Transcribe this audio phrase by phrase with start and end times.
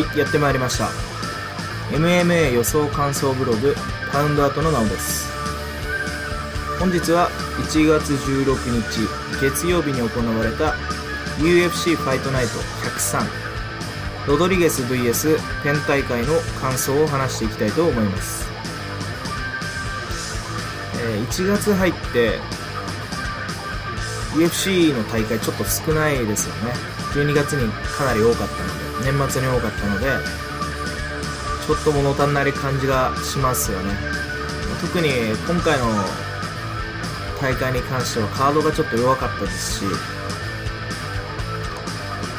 [0.00, 0.88] はいやってまいりました。
[1.94, 3.74] MMA 予想感想ブログ
[4.10, 5.30] パウンドアートのなおです。
[6.78, 7.28] 本日は
[7.68, 10.74] 1月16日月曜日に行われた
[11.36, 12.52] UFC ファイトナイト
[12.88, 13.26] 103
[14.26, 18.48] ロドリゲス VS ペン大会の感想を話していきたいと思います、
[21.02, 22.38] えー1月入って
[24.32, 26.72] UFC の大会ちょっと少ないですよね。
[27.12, 28.89] 12月にかなり多かったので。
[29.04, 30.06] 年末に多かったので
[31.66, 33.94] ちょっと物足んない感じがしますよね。
[34.80, 35.08] 特に
[35.46, 35.86] 今回の
[37.40, 39.84] 大会に関してはカードがちょっと弱かったですし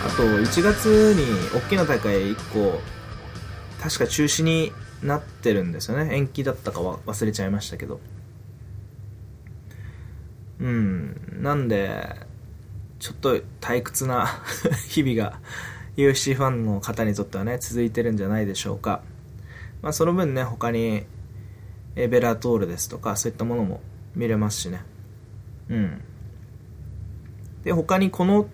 [0.05, 2.81] あと1月に大きな大会1個
[3.81, 4.71] 確か中止に
[5.03, 6.15] なってるんですよね。
[6.15, 7.99] 延期だったかは忘れちゃいましたけど。
[10.59, 12.15] うんなんで
[12.99, 14.27] ちょっと退屈な
[14.89, 15.39] 日々が
[15.97, 19.01] UFC ファンの方にとってはね続いてるんじゃないでしょうか。
[19.81, 21.03] まあその分ね他に
[21.95, 23.81] えベラトールですとかそういったものも
[24.15, 24.83] 見れますしね。
[25.69, 26.01] うん。
[27.63, 28.47] で他にこの、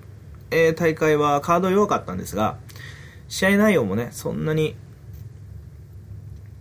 [0.52, 2.57] えー大会はカード弱かったんですが
[3.27, 4.75] 試合内容もねそんなに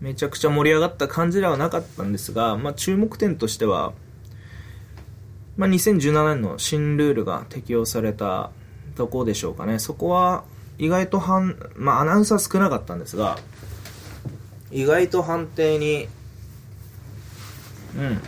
[0.00, 3.92] めちゃくちゃ盛り上がった感じではなかったんですが、まあ、注目点としては、
[5.56, 8.50] まあ、2017年の新ルールが適用された
[8.94, 9.78] とこでしょうかね。
[9.78, 10.44] そこは
[10.78, 13.38] 意外と判、まあ、アナウンサー少なかったんですが
[14.70, 16.08] 意外と判定に
[17.96, 18.20] うん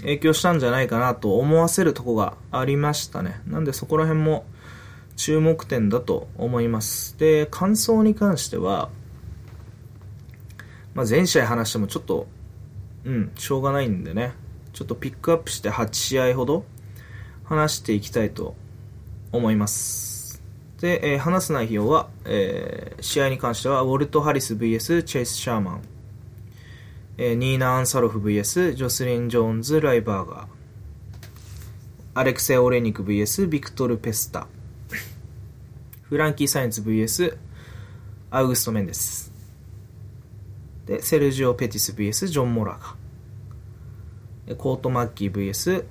[0.00, 3.40] 影響したんじゃないかなと思わせるとこがありましたね。
[3.46, 4.44] なんでそこら辺も
[5.16, 7.18] 注目点だと思います。
[7.18, 8.90] で感想に関しては、
[10.94, 12.26] まあ、全試合話してもちょっと
[13.04, 14.34] うんしょうがないんでね。
[14.74, 16.66] ちょっとピックアップして8試合ほど
[17.44, 18.54] 話していきたいと
[19.32, 20.05] 思います。
[20.80, 25.82] で、えー話す内容は、えー試合に関してはウォルト・ハリス VS チェイス・シャーマン。
[27.18, 30.46] えーニーナ・アンサロフ VS ジョスリン・ジョーンズ・ライバーガー。
[32.14, 34.46] アレクセイ・オレニク VS ビクトル・ペスタ。
[36.02, 37.36] フランキー・サインツ VS
[38.30, 39.32] アウグスト・メンデス。
[40.86, 42.94] でセルジオ・ペティス VS ジョン・モラガ
[44.46, 45.84] でコート・マッキー VS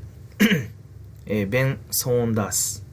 [1.25, 2.84] えーベン・ソーンダース。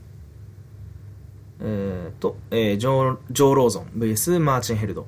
[1.64, 5.06] えーと、えージョージョー・ローゾン VS マーチン・ヘルド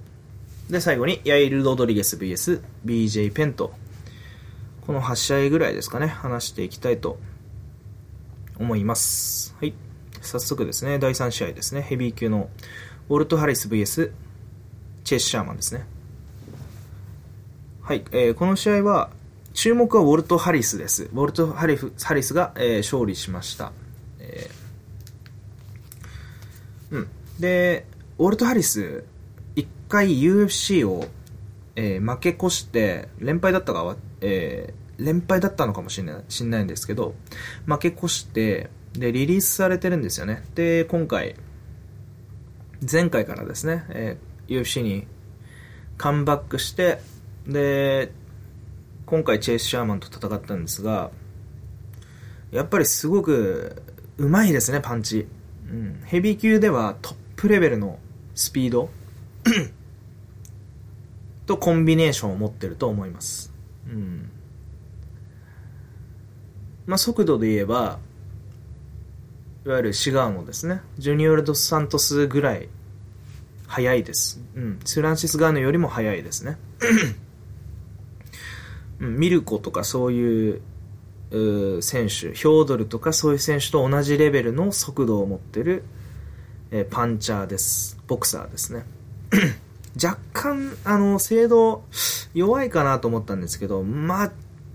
[0.71, 3.73] で、最後に、ヤイル・ロドリゲス VS BJ ペンと、
[4.87, 7.19] この8試合ぐらいですかね、話していきたいと
[8.59, 9.55] 思います。
[9.61, 9.75] はい。
[10.23, 12.49] 早速ですね、第3試合ですね、ヘビー級の
[13.09, 14.13] ウォルト・ハリス VS
[15.03, 15.87] チェス・シャーマンですね。
[17.83, 19.11] はい、えーこの試合は、
[19.53, 21.05] 注目はウォルト・ハリスです。
[21.13, 23.73] ウォルト・ハリフハリスが、えー勝利しました。
[24.19, 24.65] えー
[26.95, 27.09] うん。
[27.41, 27.87] で、
[28.19, 29.05] ウォルト・ハリス、
[29.57, 31.07] 一回 UFC を、
[31.77, 37.17] えー負け越して、連敗だったかは、えー連敗だったのかもしれない、しんないんですけど、
[37.67, 40.45] 負け越して、で、リリースされてるんですよね。
[40.55, 41.35] で、今回、
[42.91, 45.07] 前回からですね、えー UFC に
[45.97, 47.01] カムバックして、
[47.47, 48.13] で、
[49.07, 51.11] 今回チェイス・シャーマンと戦ったんですが、
[52.53, 53.83] やっぱりすごく
[54.17, 55.27] うまいですね、パンチ。
[55.75, 57.99] うん、ヘビー級ではトップレベルの
[58.37, 58.91] スピード
[61.47, 63.53] とコンビネーションを持ってると思います。
[63.89, 64.31] うん。
[66.87, 67.99] まあ、速度で言えば、
[69.67, 70.81] いわゆるシガーノですね。
[70.99, 72.69] ジュニオル・ドス・サントスぐらい
[73.67, 74.41] 速いです。
[74.55, 74.79] うん。
[74.87, 76.57] フランシス・ガーノよりも速いですね。
[79.01, 80.63] うん、ミルコとかそういう
[81.83, 85.85] 選手、ヒョードルとかそういう選手と同じレベルの速度を持ってる、
[86.71, 87.99] えーパンチャーです。
[88.07, 88.85] ボクサーですね。
[90.03, 91.85] 若干、あの、精度
[92.35, 94.33] 弱いかなと思ったんですけど、まあ、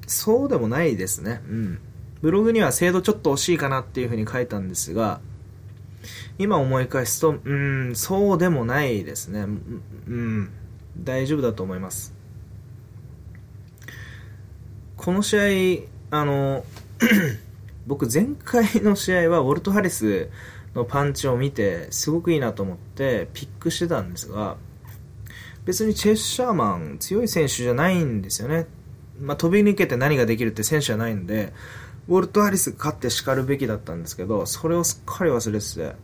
[0.07, 1.41] そうでもないですね。
[1.49, 1.79] うん。
[2.21, 5.21] ブログには精度ちょっと惜しいかなっていうふうに書いたんですが、
[6.37, 9.41] 今思い返すと、うん、そうでもないですね。
[9.41, 10.49] うん、うん
[10.97, 12.13] 大丈夫だと思います。
[14.97, 16.65] この試合、あの、
[17.87, 20.29] 僕前回の試合はウォルト・ハリス
[20.75, 24.57] のパンチを見てすごくいいなと思ってピックしてたんですが
[25.65, 28.67] 別にチェス・シャーマン強い選手じゃないんですよね、
[29.19, 31.53] まあ、飛び抜けて何ができるって選手じゃないんで
[32.07, 35.95] ウォルト・ハリス勝って叱るべきだったんですけどそれをすっかり忘れてて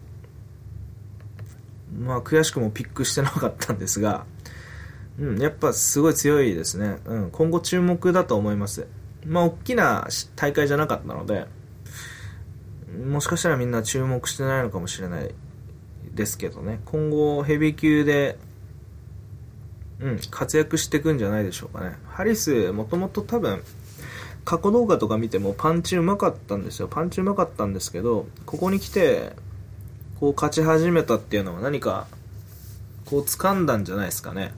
[1.99, 4.25] まあ悔しくもピックしてなかったんですが
[5.17, 8.87] うん、やっぱすごい強いですね、うん、今後注目だと思います。
[9.25, 11.45] まあ大きな大会じゃなかったので
[13.05, 15.33] もしかしたらみんな注目してないのかもしれない
[16.13, 18.37] ですけどね今後ヘビー級で
[19.99, 21.95] うん、活躍していくんじゃないでしょうかね。
[22.07, 23.63] ハリス、もともと多分、
[24.43, 26.87] 過去動画とか見てもパンチうまかったんですよ。
[26.87, 29.33] パンチうまかったんですけど、ここに来て、
[30.19, 32.07] こう勝ち始めたっていうのは何か、
[33.05, 34.53] こう掴んだんじゃないですかね。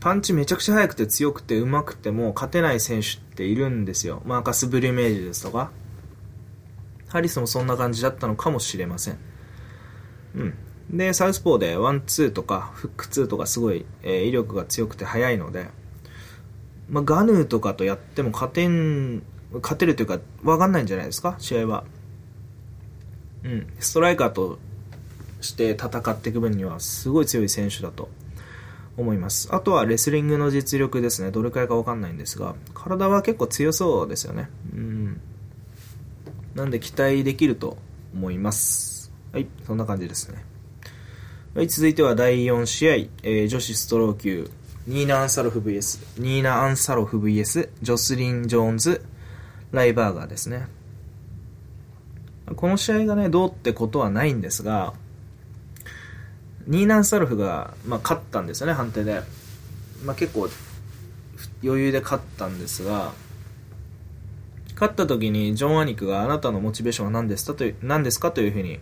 [0.00, 4.22] パンチめちゃくちゃ速くて強くて上手くても勝てない選手っているんですよ。
[4.24, 5.70] マーカス・ブリュメージですとか。
[7.08, 9.18] ハリスもそんな感じだったのかもしれません。
[10.36, 10.54] うん。
[10.90, 15.68] で、サウスポーでワンツーとかフックツーとかすごい、えー、威力が強くて速いので、
[16.88, 19.22] まあ、ガヌーとかとやっても勝てん、
[19.62, 21.84] 勝てるというか、わかんないんじゃないですか、試合は。
[23.42, 23.66] うん。
[23.80, 24.58] ストライカーと
[25.40, 28.08] して戦っていく分には、すごい強い選手だと
[29.02, 29.48] 思います。
[29.52, 31.30] あとはレスリングの実力ですね。
[31.30, 34.48] どれくらいかわかんないんですが、体は結構強そうですよね。
[34.72, 35.20] うん。
[36.54, 37.78] なんで期待できると
[38.14, 39.12] 思います。
[39.32, 40.44] はい、そんな感じですね。
[41.54, 44.50] はい、続いては第4試合、えー、女子ストロー級
[44.88, 49.04] ニーナ・アンサロフ VS、ニーナ・アンサロフ VS、ジョスリン・ジョーンズ、
[49.70, 50.66] ライバーガーですね。
[52.56, 54.94] この試合がね、どうってことはないんですが、
[56.68, 59.22] ニーナ・ンサロフが、まあ、勝ったんですよね、判定で。
[60.04, 60.48] まあ、結構、
[61.64, 63.12] 余裕で勝ったんですが、
[64.74, 68.78] 勝った時にジョン・アニクがあなたのモチベーションは何ですかという何ですかというふうに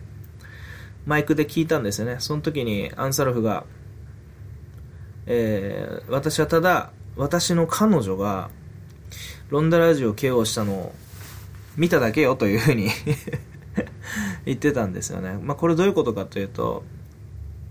[1.07, 2.17] マイクで聞いたんですよね。
[2.19, 3.63] その時にアンサロフが、
[5.25, 8.49] えー、私はただ、私の彼女が、
[9.49, 10.95] ロンダラジオを KO したのを
[11.77, 12.89] 見ただけよというふうに
[14.45, 15.39] 言ってたんですよね。
[15.41, 16.83] まあ、これどういうことかというと、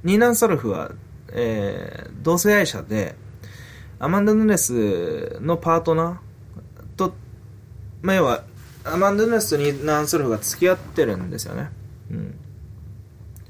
[0.07, 0.93] ニーナン・サルフは、
[1.33, 3.17] えー、同性愛者で、
[3.99, 7.13] アマンダ・ヌネスのパートナーと、
[8.03, 8.45] まあ、要は、
[8.85, 11.71] アマンダ・ヌネスとニーナン・サルフが付き合ってるんですよね。
[12.13, 12.39] うん。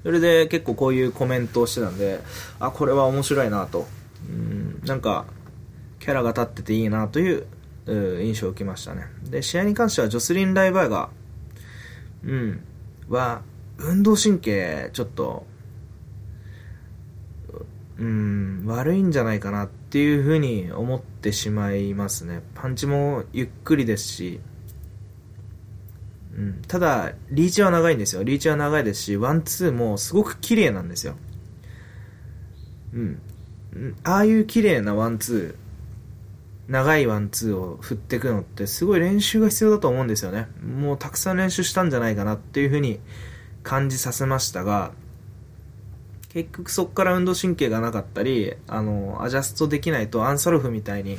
[0.02, 2.20] それで結構こういうコメントをしてたんで、
[2.58, 3.86] あ、これは面白いなと。
[4.26, 5.26] うん、なんか、
[6.00, 7.44] キャラが立ってていいなという
[7.86, 9.08] 印象を受けましたね。
[9.24, 11.10] で、試合に関してはジョスリン・ライバーが、
[12.24, 12.64] うん、
[13.10, 13.42] は、
[13.76, 15.44] 運動神経、ちょっと、
[17.98, 22.42] うん、悪いんじゃないかなっていうふうに思ってしまいますね。
[22.54, 24.40] パンチもゆっくりですし、
[26.36, 28.22] うん、ただ、リーチは長いんですよ。
[28.22, 31.14] リーチは長いですし、ワンツーもすごく綺麗なんですよ。
[32.92, 33.18] うん。
[34.04, 40.48] ああいう綺麗なワンツー、長いワンツーを振っていくのってすごい練習が必要だと思うんですよね。
[40.62, 43.00] もうたくさん練習したんじゃないかなっていうふうに
[43.62, 44.92] 感じさせましたが、
[46.36, 51.16] 結局そこから運動神経がなかったり、あの、アジャストできないとアンサルフみたいに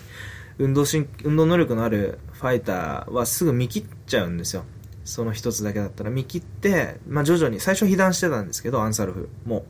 [0.59, 4.63] 運動神、運動能力のあるファイターはすぐ見切っちゃうんですよ。
[5.05, 9.65] その一つだけだったら見切って、まあ、徐々に、最初被弾してたんですけど、アンサルフも。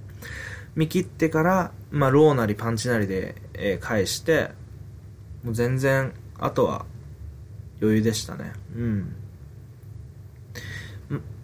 [0.76, 4.52] 見切ってから、まあ、ローなりパンチなりで、え、返して、
[5.46, 6.86] もう全然、あとは
[7.82, 8.52] 余裕でしたね。
[8.76, 9.16] うん。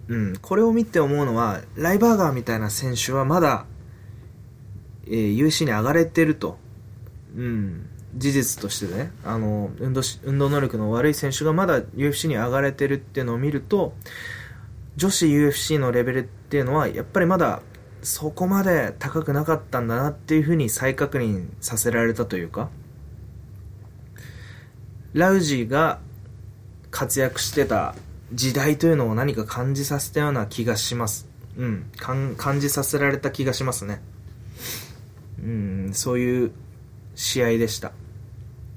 [0.10, 3.66] うん、これを見て思うのは、ライバーガーみたいな選手はまだ、
[5.08, 6.58] えー、UC に上がれてると。
[7.36, 7.90] うん。
[8.16, 13.96] 事実としてね、あの、運動し、運動能力の悪い選手がまだ UFC に上がれてるっていうのを見ると、
[14.96, 17.62] 女子 UFC のレベルっていうのは、やっぱりまだ
[18.04, 22.70] そこまで高くなかったんだなっていうふうに再確認させられたというか、
[25.14, 26.00] ラウジが
[26.92, 27.96] 活躍してた
[28.34, 31.28] 時代というのを何か感じさせたような気がします。
[31.58, 34.02] うん、感じさせられた気がしますね。
[35.44, 36.52] うん、そういう
[37.16, 37.92] 試合でした。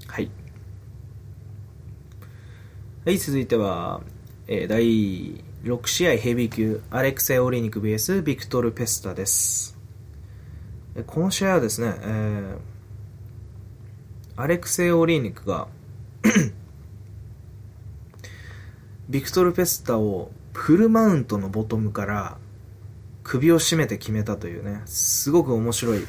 [0.08, 0.30] はい。
[3.04, 4.00] はい、続いては、
[4.48, 9.78] えー、第6試合ヘビー級、アレクセイ・オリニク VS ビクトル・ペスタです。
[11.06, 15.68] この試合はですね、えー、アレクセイ・オリーニクが
[19.08, 22.38] ビクトル・ペスタをフルマウントのボトムから
[23.22, 26.00] 首を絞めて決めたというね、すごく面白い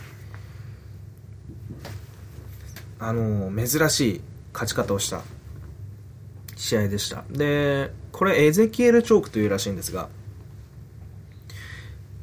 [3.00, 4.22] あの珍しい
[4.54, 5.22] 勝ち方をした
[6.56, 7.24] 試合でした。
[7.30, 10.10] でこれエゼキエルチョークというらしいんですが、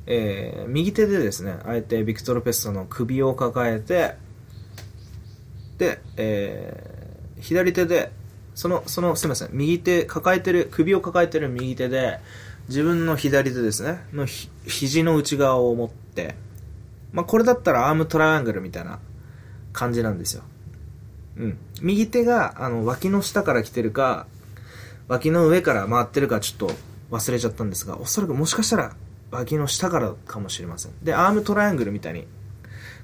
[0.07, 4.17] えー、右手でですねあえてビクトル・ペストの首を抱えて
[5.79, 8.11] で、えー、左手で
[8.55, 12.19] そのそのすみません右手抱えてる首を抱えてる右手で
[12.69, 16.35] 自分の左手ですねのひ肘の内側を持って、
[17.13, 18.99] まあ、これだったらアームトライアングルみたいな
[19.73, 20.43] 感じなんですよ。
[21.37, 21.59] うん。
[21.83, 24.27] 右手が、あの、脇の下から来てるか、
[25.09, 26.75] 脇の上から回ってるかちょっと
[27.11, 28.97] 忘れちゃったんですが、おそらくもしかしたら
[29.31, 30.93] 脇の下からかもしれません。
[31.03, 32.27] で、アームトライアングルみたいに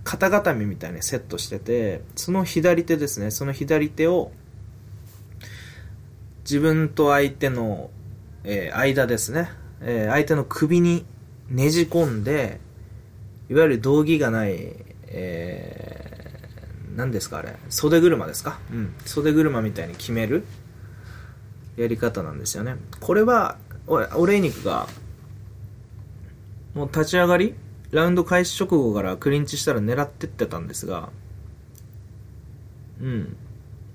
[0.05, 4.33] 肩固めみたいにセットしてて、その左手ですね、その左手を、
[6.43, 7.91] 自分と相手の、
[8.45, 9.51] えー、間ですね、
[9.83, 11.05] えー、相手の首に
[11.49, 12.61] ねじ込んで、
[13.51, 14.75] いわゆる道着がない、
[15.09, 16.00] えー、
[16.97, 18.59] 何ですかあれ、袖車ですか？
[18.73, 18.95] うん。
[19.05, 20.45] 袖車みたいに決める
[21.77, 22.77] やり方なんですよね。
[23.01, 23.57] これは、
[23.87, 24.89] オレイニクが、
[26.75, 27.55] もう立ち上がり
[27.91, 31.11] ラウンド開始直後からクリンチしたら狙ってってたんですが、
[33.01, 33.37] うん。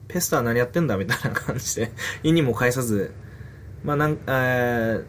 [0.08, 1.92] ペスター何やってんだみたいな感じで、
[2.24, 3.14] 意にも返さず、
[3.84, 5.06] まあなん、えー、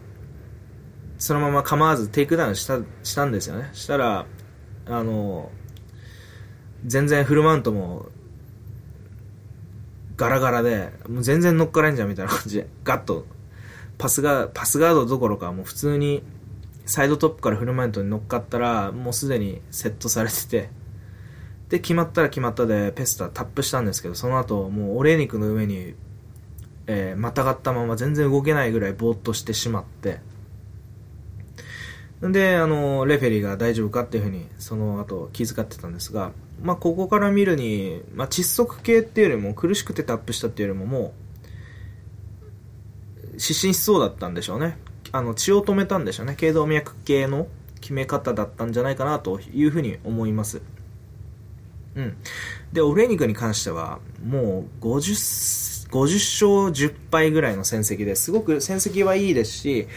[1.17, 3.69] そのまま構わずテイクダウンした、したんですよね。
[3.73, 4.25] したら、
[4.85, 5.51] あの、
[6.85, 8.09] 全然フルマウントも、
[10.15, 13.25] ガラガラで、もう全然乗っからんじゃんみたいな感じで、ガッと、
[13.97, 16.23] パスが、パスガードどころか、もう普通に、
[16.85, 20.69] サイドトップからフルマウントに乗っかったら、もうすでにセットされてて、
[21.69, 25.95] で、決まったら決まったで、ペスタタップしたんですけど、その後、もう、オレ肉の上に、
[26.87, 30.19] えー、またがったまま全然動けないぐらいぼーっとしてしまって、
[32.21, 36.31] で、あの、レフェリーが大丈夫かっていうふうに、その後気遣ってたんですが、
[36.61, 41.13] まあ、ここから見るに、まあ、窒息系っていうよりも、苦しくてタップしたっていうよりも、も
[43.35, 44.77] う、失神しそうだったんでしょうね。
[45.11, 46.35] あの、血を止めたんでしょうね。
[46.35, 47.47] 頸動脈系の
[47.81, 50.61] 決め方だったんじゃないかなというふうに思います。
[51.95, 52.17] うん。
[52.73, 59.87] で、オレニクに関しては、もう50、50勝10敗ぐらいの戦績ですごく戦績はいいですし、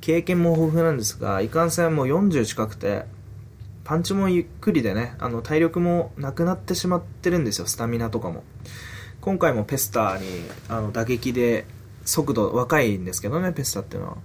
[0.00, 3.04] 経験も豊富なんですが、いかんせんもう40近くて、
[3.84, 8.44] パンチもゆっくりでね、あの、体力もなくなってしまってるんですよ、スタミナとかも。
[9.20, 11.66] 今回もペスターに、あの、打撃で、
[12.04, 14.16] 速度、若いんですけどね、ペスターっていうのは。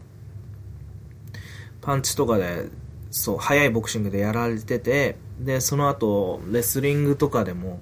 [1.82, 2.70] パンチとかで、
[3.12, 7.82] そう、速いボクシングでやられてて、で、その後、レスリングとかでも、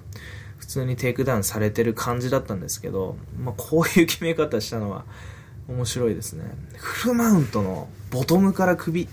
[0.58, 5.04] 普通にテイクダウンされてる感じだったんですけど、まあ、こういう決め方したのは、
[5.68, 6.44] 面白いですね。
[6.76, 9.08] フルマウントのボトムから首、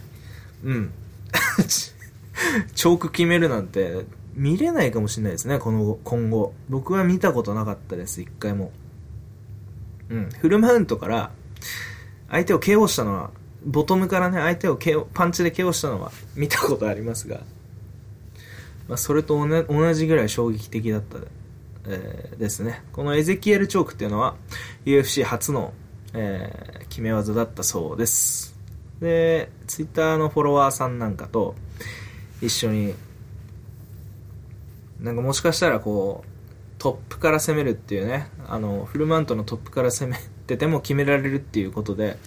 [0.64, 0.92] うん。
[1.68, 6.54] チョーク決めるなんて見れないかもしれないですね、この、今後。
[6.70, 8.72] 僕は見たことなかったです、一回も。
[10.10, 10.30] うん。
[10.30, 11.32] フルマウントから
[12.30, 13.32] 相手を KO したのは、
[13.66, 17.42] ボトムからね、相手を KO、パンチで KO したのは見たことありますが、
[18.88, 21.20] まあ、それと同じぐらい衝撃的だった、
[21.88, 22.84] えー、ですね。
[22.92, 24.36] このエゼキエルチョークっていうのは、
[24.86, 25.74] UFC 初の
[26.14, 28.56] えー、決め技だったそうです。
[29.00, 31.56] で、ツイッターのフォロワーさんなんかと
[32.42, 32.94] 一緒に、
[35.00, 36.32] なんかもしかしたらこう、
[36.78, 42.18] トップから攻めるっていうね、あの、フルマウントのトップから攻めてても決められるっていうことで、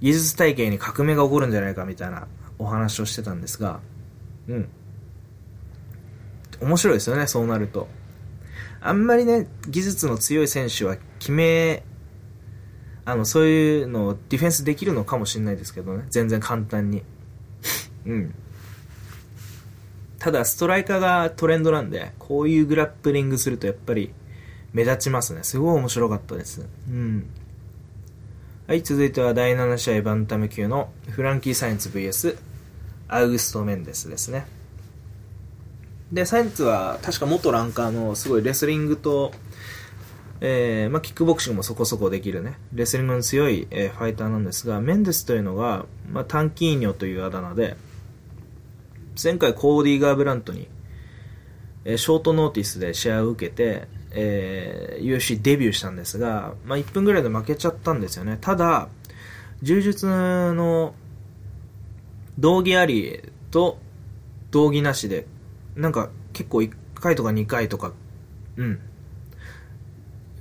[0.00, 2.26] 技術体系に革命が起こるんじゃないかみたいな
[2.58, 3.80] お話をしてたんですが、
[4.48, 4.68] うん。
[6.60, 7.88] 面白いですよね、そうなると。
[8.80, 11.82] あんまりね、技術の強い選手は決め
[13.04, 16.04] あの、そういうのをディフェンスできるのかもしれないですけどね。
[16.10, 17.02] 全然簡単に。
[18.06, 18.34] うん。
[20.18, 24.12] ただ、ストライカーがトレンドなんで、こういうグラップリングするとやっぱり
[24.72, 25.42] 目立ちますね。
[25.42, 26.66] すごい面白かったです。
[26.88, 27.26] うん。
[28.66, 32.38] はい、続いては第7試合バンタム級のフランキー・サインツ VS
[33.08, 34.46] アウグスト・メンデスですね。
[36.10, 39.32] で、サインツは確か元ランカーのすごいレスリングと
[40.40, 47.76] えー、まあ、キックボクシングもそこそこできるね、レスリングの強い、えー、ファイターなんですが、メンデスというのが、まあ、タンキーニョというあだ名で、
[49.22, 50.68] 前回コーディー・ガーブラントに、
[51.84, 58.38] えー、ショートノーティスで試合を受けて、えー、UFC デビューしたんですが、まあ、1分ぐらいで負けちゃったんですよね。
[58.40, 58.88] ただ、
[59.62, 60.94] 柔術の
[62.38, 63.78] 道着ありと
[64.50, 65.26] 道着なしで、
[65.76, 67.92] なんか結構1回とか2回とか、
[68.56, 68.80] うん、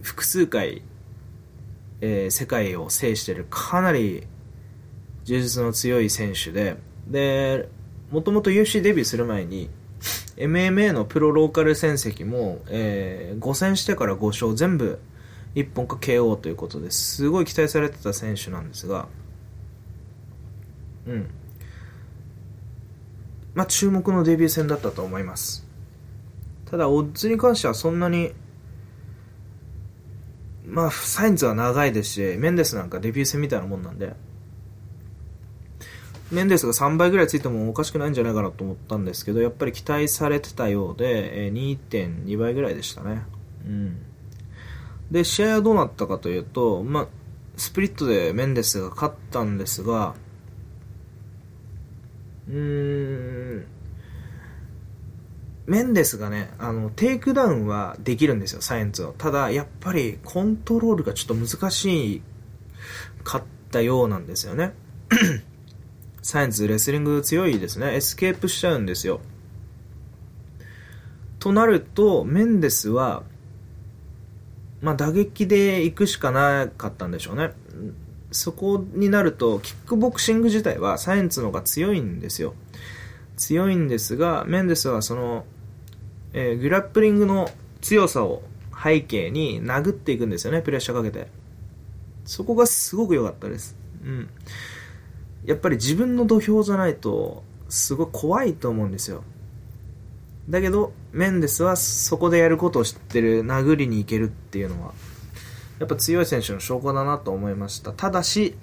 [0.03, 0.83] 複数回、
[2.01, 4.27] えー、世界を制してるかなり
[5.23, 6.75] 充実の強い選手で、
[7.07, 7.69] で、
[8.11, 9.69] もともと UC デビューする前に、
[10.35, 14.99] MMA のプロローカル戦績も、えー、5戦してから5勝全部
[15.55, 19.07] 1本か KO ということですごい期待されてた選手なんですが、
[21.07, 21.29] うん。
[23.53, 25.65] まあ注目のデビュー戦だったと思います。
[26.69, 28.33] ただ、オッズに関してはそんなに
[30.65, 34.15] まあ、サインズは長いですし、メンデスなんかデビュー戦みたいなもんなんで、
[36.31, 43.23] メンデスが3倍ぐらいついてもおかしくないんじゃないかなと思ったんですけど、やっぱり期待されてたようで、2.2倍ぐらいでしたね。
[43.65, 43.97] うん。
[45.11, 47.07] で、試合はどうなったかというと、まあ、
[47.55, 50.15] スプリットでメンデスが勝ったんですが、
[52.47, 53.65] うーん、
[55.65, 59.13] メンデスがね、あの、テイクダウンはできるんですよ、サイエンツを。
[59.17, 62.21] ただ、やっぱりコントロールがちょっと難しい
[63.23, 64.73] かったようなんですよね。
[66.21, 67.95] サイエンツ、レスリング強いですね。
[67.95, 69.21] エスケープしちゃうんですよ。
[71.39, 73.23] となると、メンデスは、
[74.81, 77.51] まあ、打撃で行くしかなかったんでしょうね。
[78.31, 82.53] そこになると、キックボクシング自体はサイエンツの方が強いんですよ。
[83.43, 85.45] 強いんですが、メンデスはその、
[86.31, 87.49] えー、グラップリングの
[87.81, 88.41] 強さを
[88.81, 91.27] 背景に殴っていくんですよね、プレッシャーかけて。
[92.25, 93.75] そこがすごく良かったです。
[94.05, 94.29] うん。
[95.45, 99.23] やっぱり自分の土俵じゃないと、すごい怖いと思うんですよ。
[100.49, 104.93] だけど、メンデスはそこでやることを知ってる、殴りに行けるっていうのは、
[105.79, 107.91] やっぱ強い選手の証拠だなと思いました。
[107.91, 108.55] ただし、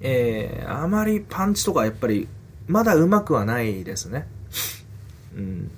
[0.00, 2.28] えー、あまりパンチとかやっぱり、
[2.68, 4.28] まだ上手くはないですね。
[5.34, 5.70] うん。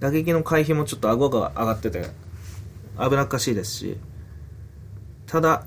[0.00, 2.06] 打撃の回避もちょっと顎が上がってて
[2.98, 3.98] 危なっかしいですし、
[5.26, 5.64] ただ、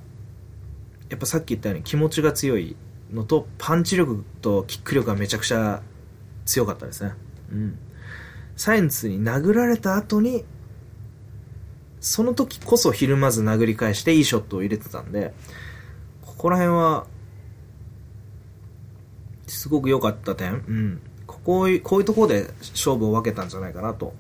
[1.10, 2.76] やっぱさっき言ったように気持ちが強い
[3.14, 5.82] のと、パンチ力とキック力がめちゃくちゃ
[6.46, 7.14] 強かったですね。
[7.52, 7.80] うん。
[8.56, 10.44] サイエンスに殴られた後に、
[12.00, 15.34] その時こそひるまず殴り返していいショットを入れてたんで、
[16.22, 17.06] ここら辺は、
[19.48, 20.54] すごく良かった点。
[20.54, 21.02] うん。
[21.26, 24.14] こういう、こういうところで勝負を分けたんじゃないかなと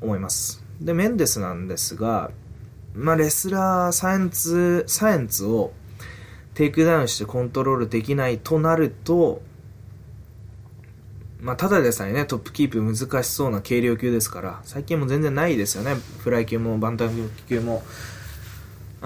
[0.00, 0.62] 思います。
[0.80, 2.30] で、メンデスなんですが、
[2.94, 5.72] まあ、レスラー、サイエンツ、サイエンツを
[6.54, 9.42] テイクダウンしてコントロールできないとなると、
[11.40, 15.94] まあ、ただでさえね、トップキープ難しそうな軽量級ですから、最近も全然ないですよね。
[16.18, 17.82] フライ級もバンタム級も。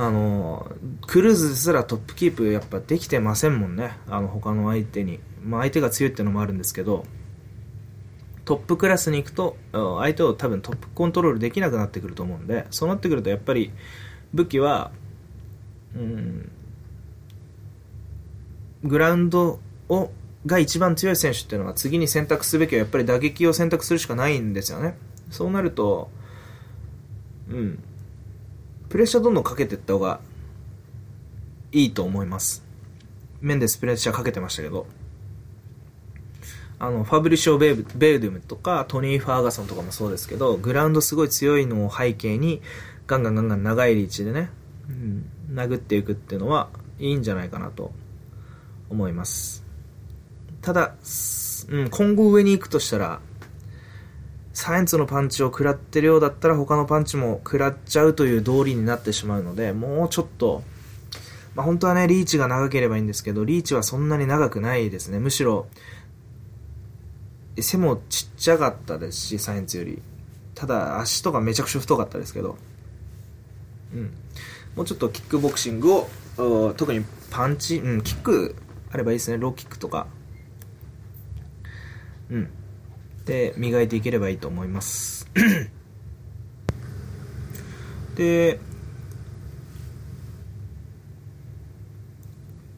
[0.01, 0.71] あの、
[1.09, 3.99] クルーズすらトップキープやっぱできてませんもんね。
[4.09, 5.19] あの、他の相手に。
[5.43, 7.05] まあ、相手が強いってのもあるんですけど、
[8.45, 13.73] トップクラスに行くと相手を多分トップコントロールできなくなってくると思うんでそうなってくるとやっぱり
[14.33, 14.91] 武器は
[15.95, 16.51] うん
[18.85, 20.11] グラウンドを
[20.47, 24.97] が一番強い選手っていうのは次に選択すべきはやっぱり打撃を選択するしかないんですよね
[25.31, 26.09] そうなると
[27.51, 27.85] うん
[28.89, 30.21] プレッシャーどんどんかけていった方が
[31.73, 32.65] いいと思います
[33.41, 34.87] メンデスプレッシャーかけてましたけど
[36.81, 42.63] あの、ファブリシオ・ベーベルデムとか、トニー・ファーガソンとかもそうですけど、グラウンドすごい強いのを背景に、
[43.09, 44.51] ガンガンガンガン長いリーチでね、
[44.89, 46.69] うん、殴っていくっていうのは
[47.01, 47.91] いいんじゃないかなと
[48.91, 49.65] 思います。
[50.63, 50.95] ただ、
[51.69, 53.21] うん、今後上に行くとしたら、
[54.59, 60.65] サイエンツのパンチを食らってるようだったら他のパンチも食らっちゃうという道理になってしまうので、もうちょっと、
[61.55, 65.21] まあ、本当はね、リーチが長ければいいんですけど、リーチはそんなに長くないですね。
[65.21, 65.69] むしろ、
[67.61, 70.03] 背もちっちゃかったですしサイエンツより。
[70.57, 72.57] ただ足とかめちゃくちゃ太かったですけど。
[73.95, 74.11] うん。
[74.75, 78.57] もうちょっとキックボクシングを特にパンチ、うん、キック
[78.91, 79.39] あればいいですね。
[79.39, 80.09] ローキックとか。
[82.29, 82.51] うん。
[83.29, 85.31] で磨いていければいいと思います
[88.17, 88.59] で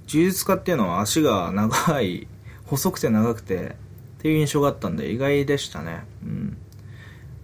[0.09, 2.27] 呪術家っていうのは足が長い
[2.67, 3.77] 細くて長くて
[4.21, 6.05] っていう印象があったんで意外でしたね。
[6.23, 6.57] うん。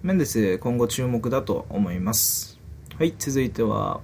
[0.02, 2.58] メンデス今後注目だと思います。
[2.98, 4.00] はい、続いては、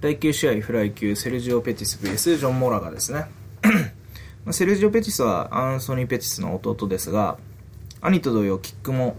[0.00, 3.26] 第9試合フライ級セルジオ・ペティス VS ジョン・モラガですね。
[4.52, 7.38] セルジオ・ペティスはアンソニー・ペティスの弟ですが、
[8.00, 9.16] 兄と同様キックも、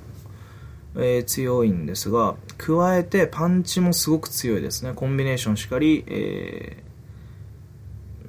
[0.96, 4.94] えー、強いんですが、加えてパンチもすごく強いですね。
[4.94, 6.84] コンビネーションしかり、え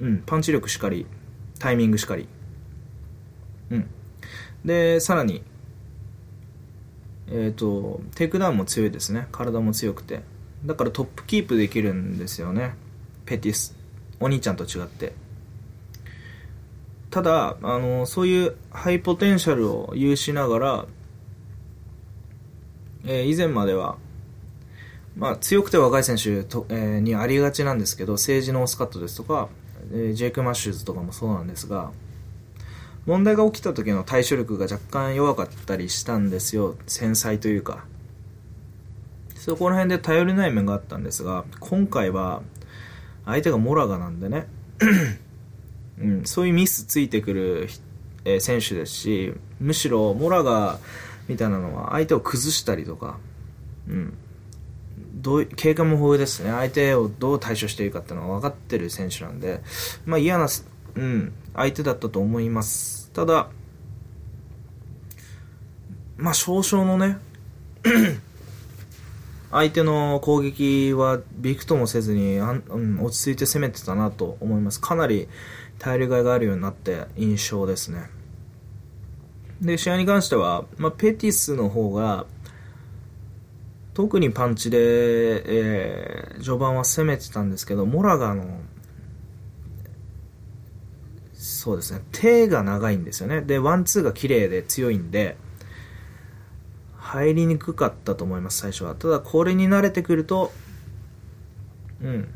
[0.00, 1.06] ー、うん、パンチ力しかり、
[1.58, 2.28] タイミングしかり、
[3.70, 3.86] うん。
[4.64, 5.42] で、さらに、
[7.28, 9.28] えっ、ー、と、テイクダウンも強いですね。
[9.32, 10.20] 体も強くて。
[10.64, 12.74] だからトップキープできるんですよね。
[13.24, 13.76] ペティス。
[14.20, 15.14] お兄ちゃんと違って。
[17.12, 20.86] ただ、あの、そういうハイポテンシャルを有しながら、
[23.04, 23.96] えー、以前までは、
[25.16, 29.48] まあ、強くて若い選手と、えー、にありがちなんですけど、セージ・ノースカットですとか、
[29.92, 31.92] えー、ジェイク・マッシューズとかもそうなんですが、
[33.06, 36.76] 問題が起きた時の対処力が若干弱かったりしたんですよ。
[36.86, 37.84] 繊細というか。
[39.42, 42.42] そこら辺で頼りない面があったんですが今回は
[43.26, 44.46] 相手がモラガなんでね
[46.02, 47.68] うん、そういうミスついてくる、
[48.24, 50.78] えー、選手ですしむしろモラガ
[51.28, 53.18] みたいなのは相手を崩したりとか、
[53.88, 54.14] うん、
[55.14, 56.50] どう経験も豊富ですね。
[56.50, 59.60] 相手をどう対処していいかっていうのが分かってる選手なんで、
[60.04, 60.48] まあ、嫌な、
[60.96, 63.10] うん、相手だったと思います。
[63.12, 63.48] ただ
[66.16, 67.18] まあ少々のね
[69.50, 74.80] 相手の攻撃はびくともせずにあ、うん、落ち着いて攻めてたなと思います。
[74.80, 75.28] かなり
[75.82, 78.08] 耐えるがいがあるようになって印象ですね。
[79.60, 82.26] で試合に関しては、まあ、ペティスの方が
[83.92, 88.60] 特にパンチで、えー、序盤は攻めてたんですけどモラガの
[91.34, 93.40] そうですね手が長いんですよね。
[93.40, 95.36] でワンツーが綺麗で強いんで
[96.96, 98.94] 入りにくかったと思います最初は。
[98.94, 100.52] ただこれに慣れてくると
[102.00, 102.28] うん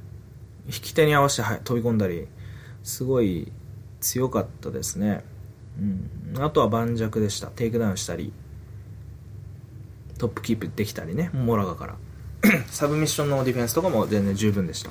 [0.66, 2.26] 引き手に合わせて、飛び込んだり
[2.86, 3.50] すごい
[4.00, 5.24] 強かったですね。
[5.78, 6.42] うん。
[6.42, 7.48] あとは盤石でした。
[7.48, 8.32] テイクダウンしたり
[10.18, 11.30] トップキープできたりね。
[11.34, 11.96] モラガから。
[12.70, 14.90] サブミッションのディフェンスとかも全然十分でした。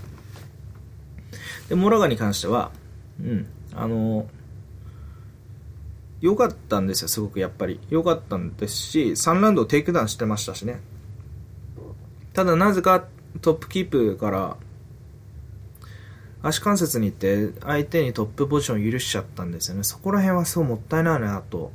[1.70, 2.72] でモラガに関しては
[3.20, 3.48] うん。
[3.74, 4.28] あの
[6.20, 7.80] 良かったんですよ、すごくやっぱり。
[7.90, 10.82] 良かったんですし、3ラウンドテイクダウンしてましたしね。
[12.34, 13.06] ただなぜか
[13.42, 14.58] トップキープから
[16.48, 19.84] 足関節に行って相手にトップポジションを許しちゃったんですよね。
[19.84, 21.72] そこら辺はすごいもったいないなと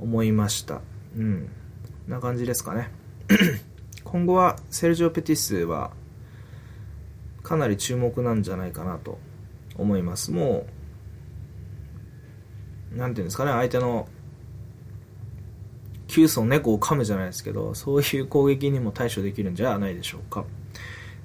[0.00, 0.80] 思いました。
[1.16, 1.48] うん。
[2.08, 2.90] な感じですかね。
[4.02, 5.92] 今後はセルジオ・ペティスは
[7.44, 9.18] かなり注目なんじゃないかなと
[9.76, 10.32] 思います。
[10.32, 10.66] も
[12.94, 14.08] うなんていうんですかね、相手の、
[16.08, 20.44] 急須の猫を噛むじゃないですけど、そういう攻撃にも対処できるんじゃないでしょうか。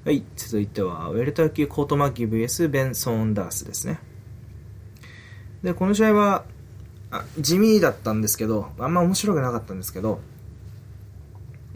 [0.08, 3.98] はい、続いては、ウェルター級コートマッキー VS ベンソーンダースですね。
[5.62, 6.46] で、この試合は、
[7.10, 10.20] あ地味だったんですけど、あんま面白くなかったんですけど、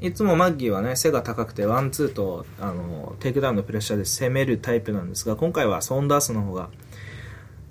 [0.00, 6.70] いつもマッギーはね、背が高くて、ワン、ツーと、あの、テイクダウンのプレッシャーで攻めるタイプなんですが、今回はソーンダースの方が、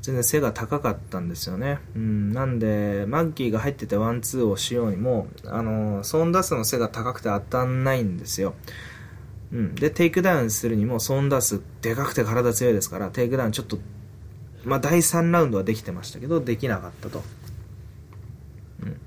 [0.03, 1.79] 全然背が高かったんですよね。
[1.95, 8.53] うん、なんで、マッギーが入っててワンツーをしようにも、あの、ソーンダースの背が高くて当たんないんですよ。
[9.51, 9.75] うん。
[9.75, 13.77] で、テイクダウンするにも、ソンダースでかくて体強いですから、テイクダウンちょっと、
[14.63, 17.23] まあ、第3ラウンドはできてましたけど、できなかったと。
[18.83, 18.97] うん。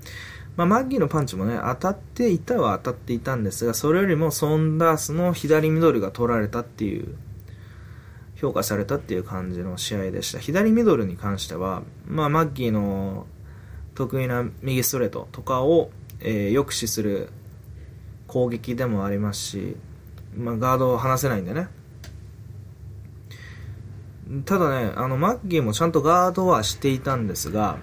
[0.56, 7.16] まあ、マッギーのパンチもね、当たっていたは当たっていたんですが、それよりもソンダースの左ミドルが取られたっていう
[8.36, 10.38] 評価されたっていう感じの試合でした。
[10.38, 13.26] 左ミドルに関しては、まあ、マッギーの
[13.94, 17.30] 得意な右ストレートとかを、えー、抑止する
[18.26, 19.76] 攻撃でもありますし、
[20.36, 21.68] まあ、ガードを離せないんでね。
[24.46, 27.78] ただね、あの、マッギーもちゃんとガードはしていたんですが、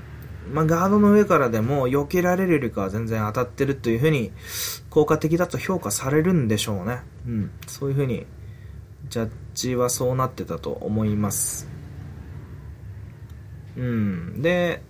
[0.51, 4.31] まあ、ガードの上からでも避けられるよりかは全然当たってるというふうに
[4.89, 7.01] 効果的だと評価されるんでしょうね。
[7.27, 7.51] うん。
[7.67, 8.25] そういうふうに
[9.09, 11.69] ジャッジはそうなってたと思います。
[13.77, 14.41] うん。
[14.41, 14.81] で、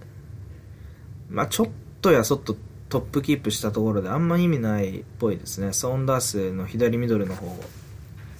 [1.30, 1.68] まあちょっ
[2.02, 2.56] とやそっと
[2.92, 5.72] トップキープしたところであんま意味ないっぽいですね。
[5.72, 7.48] ソンダースの左ミドルの方、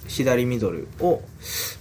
[0.06, 1.22] 左ミドルを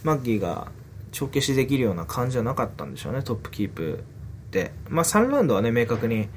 [0.05, 0.71] マッギーが
[1.11, 4.05] 帳消しできるような感じじゃなかったんでしょうね、トップキープ
[4.51, 4.71] で。
[4.87, 6.29] まあ3ラウンドはね、明確に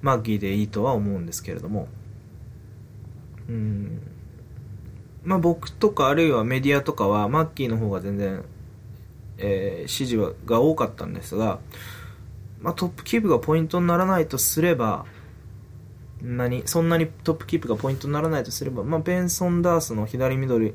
[0.00, 1.88] マッギーでいいとは思うんですけれども。
[3.48, 4.00] うん。
[5.24, 8.44] まあ、僕とかあるいはメディアとかはマッキーの方が全然、
[9.38, 11.58] えー、支持が多かったんですが、
[12.60, 15.04] まあ、トップキープがポイントにならないとすれば
[16.22, 20.74] 何そんなにトップキープがポイントにならないとすれば、まあ、ベンソン・ダースの左ミドル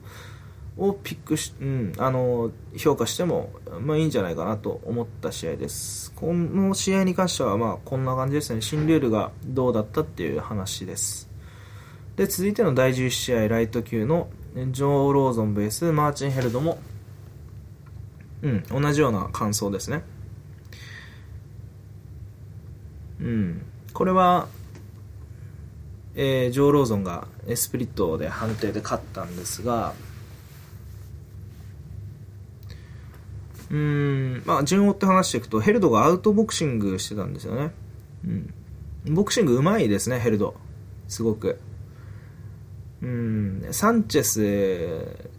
[0.77, 11.35] をピックし、うん、あの評価しても、まあ、いいんじゃないかなと思った試合ですこの試合に関しては、まあ、こんな感じですね新ルールがどうだったっていう話です
[12.15, 16.79] で、続いての第11試合、ライト級のジョー・ローゾン VS マーチン・ヘルドも、
[18.41, 20.03] うん、同じような感想ですね。
[23.19, 23.65] うん。
[23.93, 24.47] これは、
[26.15, 29.93] えー、ジョー・ローゾンがスプリットで判定で勝ったんですが、
[33.69, 37.71] うん、まあ、順を追って話していくと、ヘルドがアウトボクシングしてたんですよね。
[38.25, 39.13] うん。
[39.13, 40.55] ボクシングうまいですね、ヘルド。
[41.07, 41.59] すごく。
[43.01, 45.29] うん、サンチェス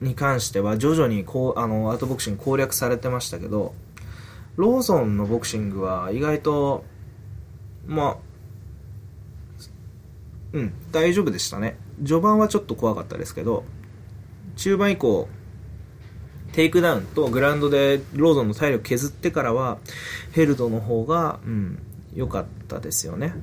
[0.00, 3.74] に関しては徐々にこうあのアウトボクシング攻略されてましたけど
[4.56, 6.84] ローソンのボクシングは意外と
[7.86, 8.31] まあ
[10.52, 13.64] うん大丈夫でしたね序盤はちょっと怖かったですけど
[14.56, 15.28] 中盤以降
[16.52, 19.78] テイクダウンとグラウンドでローゾンの体力削ってからは
[20.32, 21.78] ヘルドの方がうん
[22.14, 23.34] 良かったですよね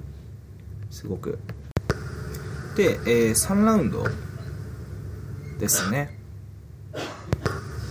[0.92, 1.40] すごく
[2.80, 4.06] で、えー、3ラウンド
[5.60, 6.18] ですね。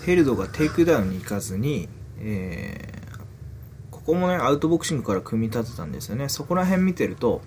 [0.06, 6.30] ヘルドがテイクダウンに行かずに、えー、ここもね、アウトボクシングから組み立てたんですよね。
[6.30, 7.42] そこら辺見てると、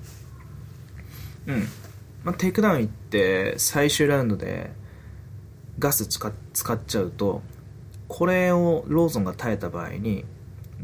[1.48, 1.68] うん。
[2.24, 4.72] まあ、テイクダウン行って最終ラウンドで
[5.80, 6.34] ガス使っ
[6.86, 7.42] ちゃうと、
[8.08, 10.26] これをローゾンが耐えた場合に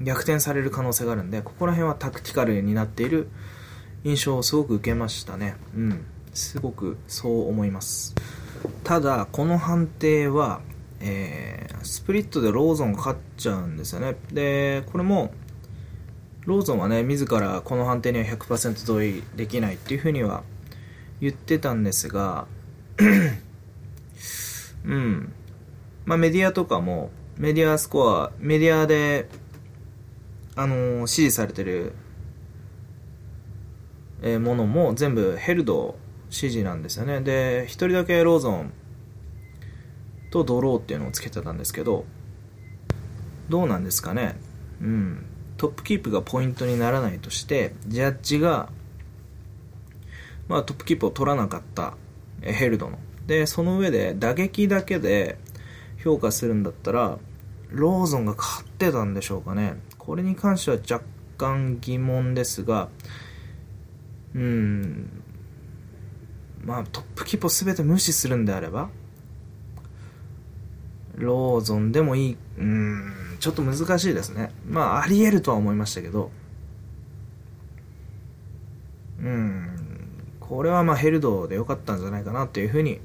[0.02, 3.28] 逆転される可能性があるんで、ここら辺はタクティカルになっている
[4.04, 5.56] 印象をすごく受けましたね。
[5.76, 6.06] うん。
[6.34, 8.16] すごくそう思います。
[8.84, 10.62] ただ、この判定は、
[11.00, 14.16] えー、スプリットでローゾンが勝っちゃうんですよね。
[14.32, 15.32] で、これも、
[16.48, 20.44] ローゾンはね、自らこの判定には100%同意できないっていうふうには
[21.20, 22.48] 言ってたんですが、
[24.86, 25.34] うん。
[26.06, 29.28] まあメディアとかも、メディアスコア、メディアで、
[30.56, 31.92] あのー、指示されてる、
[34.22, 37.20] え、ものも全部ヘルド指示なんですよね。
[37.20, 38.72] で、一人だけローゾン
[40.32, 42.06] とドローっていうのをつけてたんですけど、
[43.50, 44.38] どうなんですかね。
[44.82, 45.26] うん。
[45.58, 48.70] トップキープがポイントにならないとして、ジャッジが、
[50.48, 51.96] まあ、トップキープを取らなかった
[52.42, 53.00] ヘルドの。
[53.26, 55.38] で、その上で打撃だけで
[56.04, 57.18] 評価するんだったら、
[57.70, 59.76] ローゾンが勝ってたんでしょうかね。
[59.98, 61.04] これに関しては若
[61.38, 62.90] 干疑問ですが、
[64.34, 65.10] うん、
[66.64, 68.90] まあ、トップキープを全て無視するんであれば、
[71.16, 74.52] ローゾンでもいい、うん、ちょっと難しいですね。
[74.68, 76.32] まあ、あり得るとは思いましたけど、
[79.20, 79.70] うん、
[80.40, 83.00] これはまあヘルドで良かったんじゃないかなというふうに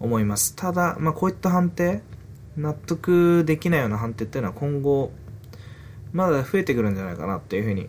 [0.00, 0.56] 思います。
[0.56, 2.02] ただ、まあこういった判定、
[2.56, 5.12] 納得できないような判定っていうのは今後、
[6.12, 7.88] まだ増えてくるんじゃないかなっていうふうに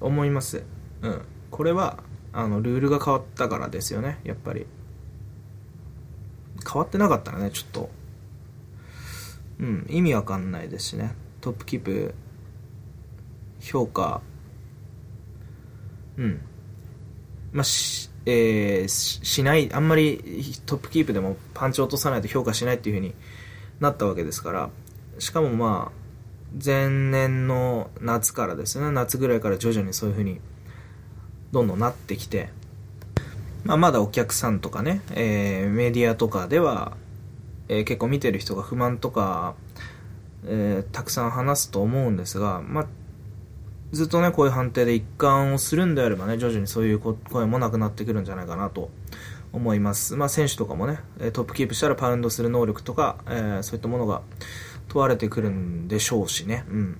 [0.00, 0.64] 思います。
[1.02, 1.22] うん。
[1.50, 4.66] これは、あの、ルールが変わったからですよね、やっぱり。
[6.66, 7.90] 変わってなかったらね、ちょっと、
[9.60, 11.14] うん、意味わかんないですしね。
[11.40, 12.14] トップキープ、
[13.60, 14.20] 評価、
[16.16, 16.40] うん。
[17.52, 20.18] まあ、し、えー、しない、あんまり
[20.66, 23.14] トップキープでもパンチ落とさないと評価しないっていう風に
[23.80, 24.70] なったわけですから、
[25.18, 26.04] しかもまあ、
[26.64, 30.40] 前年の夏からですね、夏ぐらいから徐々にそういう風に
[31.52, 32.50] どんどんなってきて、
[33.64, 36.96] まあ、まだお客さんとかね、えー、メディアとかでは、
[37.68, 39.54] えー、結構見てる人が不満とか、
[40.46, 42.86] えー、たくさん話すと思うんですが、まあ、
[43.92, 48.90] ずっとね、こういう判定で一貫をするんであればね、徐々にそういう声もなくなってくるんじゃないかなと
[49.52, 50.16] 思います。
[50.16, 50.98] まあ、選手とかもね、
[51.32, 54.22] トップキープしたらパウンドする能力とか、えー、そういったものが
[54.88, 56.64] 問われてくるんでしょうしね。
[56.68, 56.98] うん。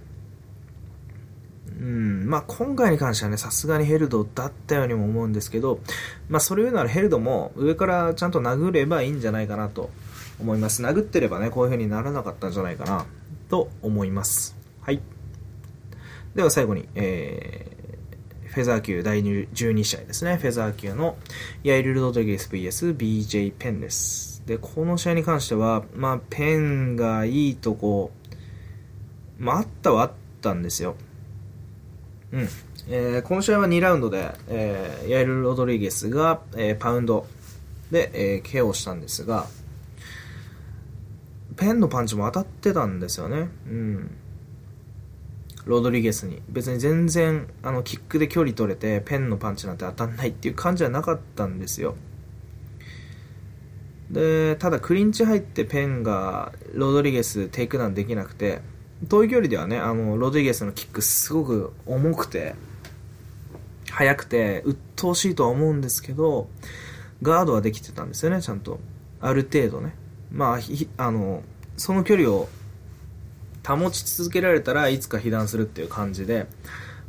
[1.76, 5.80] うん、まあ今回に関してはね、さすがにヘルドだったようにも思うんですけど、
[6.28, 9.90] まあそれ言うならヘルドも上からちゃんと殴ればいいんじゃないかなと
[10.40, 10.82] 思います。
[10.82, 13.06] 殴ってればね、こういう風にならなかったんじゃないかな
[13.48, 14.56] と思います。
[14.80, 15.00] はい。
[16.34, 20.36] では最後に、えー、フェザー級第12試合ですね。
[20.36, 21.16] フェザー級の
[21.62, 24.42] ヤイル・ロドリゲス VS BJ ペンです。
[24.46, 28.10] で、この試合に関しては、まあ、ペンがいいとこ、
[29.38, 30.96] まあ、あったはあったんですよ。
[32.32, 32.48] うん。
[32.88, 37.26] えー、この試合は2ラウンドで、えー、ヤイル・ロドリゲスが、えー、パウンド
[37.90, 39.46] で、えー、KO したんですが、
[41.56, 43.48] ペンのパンチも当たってたんですよね。
[43.68, 44.10] うん。
[45.66, 46.42] ロドリゲスに。
[46.48, 51.96] 別に全然、あの、キックで距離取れて、ペンのパンチなんて当たんないっていう感じはなかったんですよ。
[54.10, 58.60] で、ただクリンチ入ってペンがロドリゲステイクダウンできなくて、
[59.08, 62.54] 遠い距離ではね、あの、ロドリゲスのキックすごく重くて、
[63.90, 66.48] 速くて、鬱陶しいとは思うんですけど、
[67.22, 68.80] ガードはできてたんですよね、ちゃんと。
[69.20, 69.94] ある程度ね。
[70.34, 70.58] まあ、
[71.02, 71.42] あの、
[71.76, 72.48] その距離を
[73.66, 76.48] 保ち続けられたらいつか被弾するっていう感じで、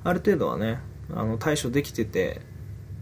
[0.03, 0.79] ある程度はね、
[1.11, 2.41] あの、対処できてて、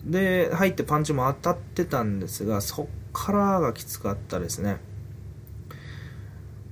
[0.06, 4.78] で、入ってパンチも当たってたんですが、そっからがきつかったですね。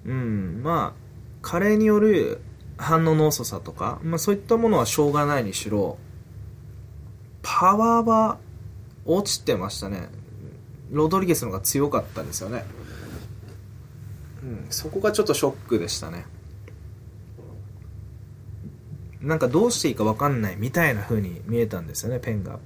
[0.05, 1.01] うん、まあ、
[1.41, 2.41] 加齢による
[2.77, 5.97] 反応の遅さとか、まあそういったものはしょうがないにしろ、
[7.41, 8.39] パワーは
[9.05, 10.09] 落ちてましたね。
[10.89, 12.65] ロドリゲスの方が強かったですよね。
[14.43, 16.25] うん、そこがちょっとショックでしたね。
[19.21, 22.59] なんかどうしていいか分かんないみたいな風に見えたんですよね、ペンが。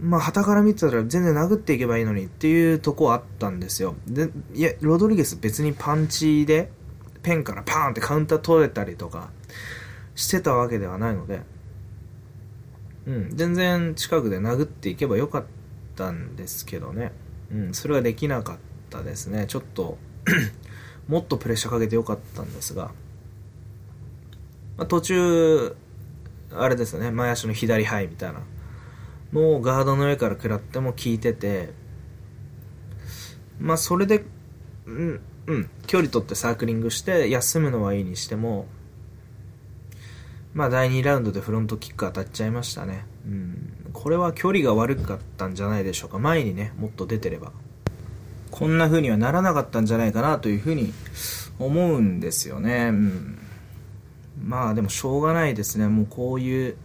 [0.00, 3.94] まあ、旗から見てたら全然殴っていけばいいのにっていうとこあったんですよ。
[4.06, 6.70] で、いや、ロドリゲス別にパンチで、
[7.22, 9.30] ペンからパーンってカウンター取れたりとか
[10.16, 11.42] してたわけではないので、
[13.06, 15.44] うん、全然近くで殴っていけばよかっ
[15.94, 17.12] たんですけどね。
[17.52, 18.56] うん、それはできなかっ
[18.90, 19.44] たですね。
[19.46, 19.98] ちょっと
[21.08, 22.92] もっとプレッシャーかけてよかったんですが、
[24.76, 25.76] まあ、途中、
[26.54, 28.40] あれですね、前足の左ハイみたいな
[29.32, 31.70] のをガードの上から食らっても効いてて、
[33.58, 34.24] まあそれで、
[34.86, 38.66] うん、うん、距離取ってサークリングして休むのはいいにしても、
[40.54, 43.06] まあ第2ラウンドでフロントキック当たっちゃいましたね。
[43.26, 43.90] うん。
[43.92, 46.18] これは距離が悪かったんじゃないでしょうか。
[46.18, 47.52] 前にね、もっと出てれば。
[48.52, 50.92] こんな風にはならなかったんじゃないかなというふうに
[51.58, 52.90] 思うんですよね。
[52.90, 53.38] うん。
[54.44, 55.88] まあでもしょうがないですね。
[55.88, 56.76] もうこういう、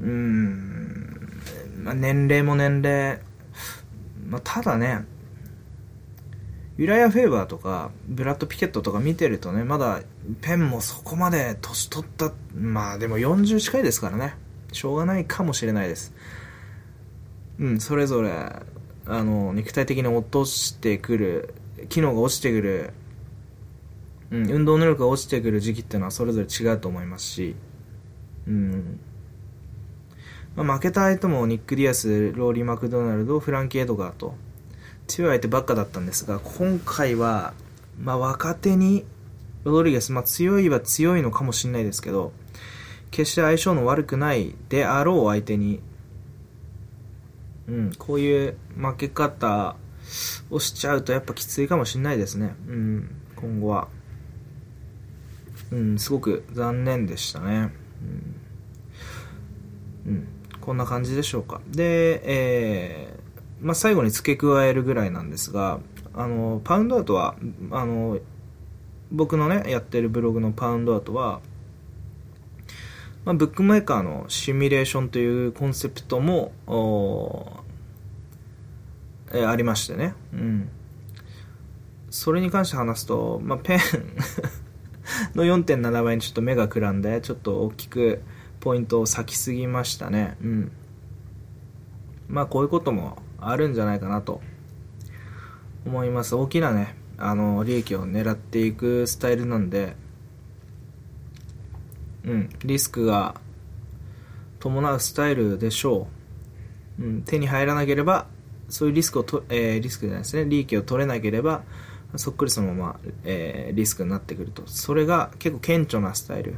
[0.00, 1.42] うん、
[1.82, 3.18] まあ、年齢も年齢、
[4.28, 5.04] まあ、ただね、
[6.76, 10.00] ユライア・フェーバーとか、ブラッド・ピケットとか見てるとね、まだ
[10.42, 14.34] ペンもそこまで年取った、まあでも40近いですからね。
[14.72, 16.14] しょうがないかもしれないです。
[17.58, 18.30] うん、それぞれ、
[19.06, 21.54] あの、肉体的に落としてくる、
[21.88, 22.92] 機能が落ちてくる、
[24.30, 27.56] うん、運動能力が落ちてくる時期っていうのはそれぞれ違うと思いますし、
[28.46, 29.00] うん。
[30.56, 34.34] まあ、負けた相手もニック・ディアス、ローリー・マクドナルド、フランキー・エドガーと、
[35.06, 37.54] 強い相手ばっかだったんですが、今回は、
[37.98, 39.04] まあ、若手に、
[39.64, 42.32] ロドリゲス、まあ、強いは強いのかもしれないですけど、
[43.10, 45.80] 決して相性の悪くないであろう相手に、
[47.72, 49.76] うん、こういう負け方
[50.50, 52.54] をしちゃうとやっぱきついかもしれないですね。
[52.68, 53.88] うん、今後は。
[55.70, 57.72] うん、すごく残念でしたね。
[60.06, 60.28] うん、うん、
[60.60, 61.62] こんな感じでしょうか。
[61.66, 65.80] で、えー、まあ、最後に付け加えるぐらいなんですが、
[66.12, 67.36] あの、パウンドアートは、
[67.70, 68.18] あの、
[69.10, 71.40] 僕のね、やってるブログのパウンドアートは、
[73.24, 76.52] まあ、ブックメーカーのシミュレーションというコンセプトも、
[79.32, 80.14] えありましてね。
[80.32, 80.68] うん。
[82.10, 83.78] それに関して話すと、まあ、ペン
[85.34, 88.22] の4.7倍にちょっと目がくらんで、ちょっと大きく
[88.60, 90.36] ポイントを割きすぎましたね。
[90.42, 90.72] うん。
[92.28, 94.40] まあ、こういうこともあるんじゃないかなと
[95.86, 96.34] 思います。
[96.34, 99.96] 大きなね、あの、利益を狙っていくスタイルなんで、
[102.24, 103.34] うん、リスクが
[104.60, 106.06] 伴うスタイルでしょ
[106.98, 107.02] う。
[107.02, 108.26] うん、手に入らなければ、
[108.72, 111.62] そういうリスクをと、えー、リスクじゃないですね、利益を取れなければ、
[112.16, 114.62] そっくりそのまま、えー、リスクになってくると。
[114.66, 116.54] それが結構顕著なスタイル。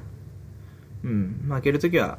[1.03, 2.19] うん、負けるときは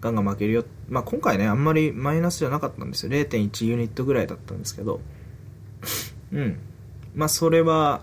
[0.00, 0.64] ガンガン負けるよ。
[0.88, 3.12] まあ、今回ね、あんまりマイナスじゃなかったんですよ。
[3.12, 5.02] 0.1ユニットぐらいだったんですけど。
[6.32, 6.58] うん。
[7.14, 8.00] まあ、それは、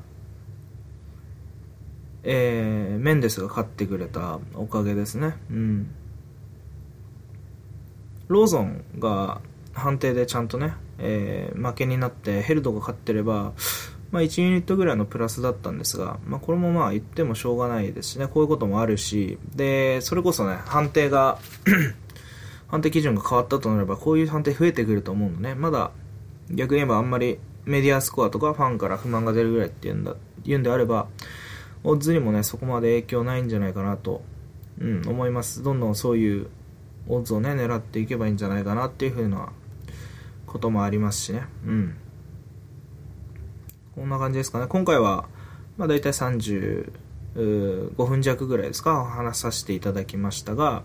[2.21, 5.37] えー、メンデスが勝ってくれたおかげですね。
[5.49, 5.87] うん。
[8.27, 9.41] ローゾンが
[9.73, 13.53] 判定でちゃんとね、えー、負けになってヘルドが勝ってれば、
[14.11, 21.39] まあ、1ユニットぐらいのプラスだったんですが、まあ、これもまあ言ってもしょうがないですしね、こういうこともあるし、で、それこそね、判定が
[22.67, 25.91] 判定基準が変わったとなれば、こういう判定増えてくると思うのね、まだ
[26.51, 31.07] 逆に言えばあんまりメディアスコアとかファンから不満が出るぐらいっていうんだ、言うんであれば、
[31.83, 34.23] オッズにもね、そこまで影響ないんじゃないかなと、
[34.79, 35.61] うん、思います。
[35.61, 36.47] どんどんそういう
[37.07, 39.51] オッズをね、狙っていけばいいんじゃないかなっていうふうな
[40.49, 41.95] こともありますしね、うん。
[43.95, 44.67] こんな感じですかね。
[44.67, 45.27] 今回は、
[45.77, 46.91] まあ大体35
[47.95, 50.83] 分弱ぐらいですか、話させていただきましたが、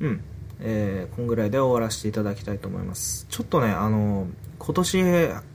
[0.00, 0.22] うん、
[0.60, 3.26] えー、こんぐらいで終わらせていただきたいと思います。
[3.28, 4.26] ちょっとね、あの、
[4.58, 5.02] 今年、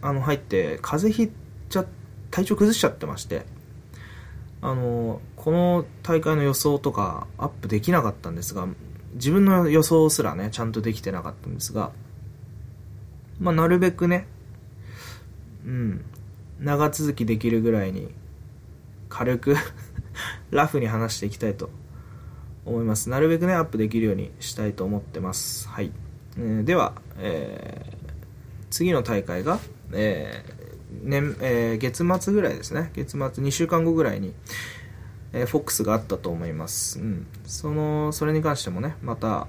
[0.01, 1.34] あの、入って、風邪ひっ
[1.69, 1.86] ちゃ、
[2.30, 3.45] 体調崩しちゃってまして、
[4.62, 8.67] あの、この大会の予想とかアップできなかったんですが、
[9.13, 11.91] 自分の予想すらね、ちゃんとできてなかったんですが、
[13.41, 14.27] まあ、なるべくね、
[15.65, 16.06] うん、
[16.60, 18.10] 長続きできるぐらいに
[19.10, 19.56] 軽く
[20.51, 21.69] ラフに話していきたいと
[22.65, 25.91] 思いますなるべくねアップできるようにしたいと思ってますはい、
[26.38, 28.13] えー、では、えー、
[28.70, 29.59] 次の大会が、
[29.91, 30.61] えー
[31.03, 34.34] 年えー、月末ぐらいですね月末2週間後ぐらいに
[35.34, 36.99] えー、フォックスがあったと思います。
[36.99, 37.28] うん。
[37.45, 39.47] その、それに関してもね、また、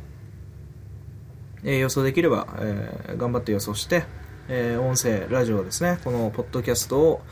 [1.64, 4.04] え、予想できれば、え、頑張って予想して、
[4.48, 7.22] え、音声、ラジオですね、このポッドキャストを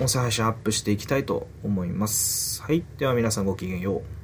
[0.00, 2.62] 音声配信アップしていきたいと思います。
[2.62, 2.84] はい。
[2.98, 4.21] では皆さんごきげんよう。